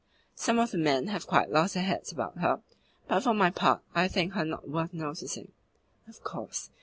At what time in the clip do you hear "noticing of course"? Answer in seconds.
4.95-6.71